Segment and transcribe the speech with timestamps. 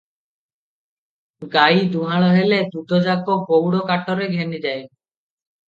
[1.55, 4.85] ଗାଈ ଦୁହାଁଳ ହେଲେ ଦୁଧଯାକ ଗଉଡ କାଟରେ ଘେନିଯାଏ।